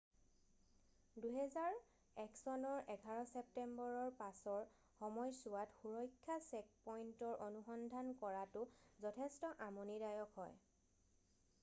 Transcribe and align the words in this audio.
2001 1.23 2.29
চনৰ 2.37 2.79
11 2.93 3.25
চেপ্তেম্বৰৰ 3.33 4.07
পাছৰ 4.21 4.63
সময়ছোৱাত 5.01 5.77
সুৰক্ষা 5.81 6.37
চেকপইণ্টৰ 6.47 7.35
অনুসন্ধান 7.49 8.09
কৰাটো 8.23 8.63
যথেষ্ট 9.07 9.53
আমনিদায়ক 9.67 10.33
হয় 10.39 10.57